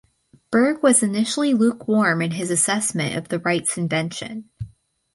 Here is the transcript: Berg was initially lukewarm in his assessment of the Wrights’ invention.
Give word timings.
Berg 0.49 0.81
was 0.81 1.03
initially 1.03 1.53
lukewarm 1.53 2.23
in 2.23 2.31
his 2.31 2.49
assessment 2.49 3.15
of 3.15 3.27
the 3.27 3.37
Wrights’ 3.37 3.77
invention. 3.77 4.49